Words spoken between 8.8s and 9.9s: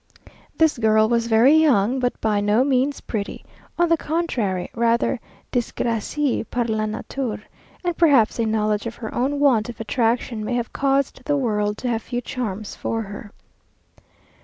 of her own want of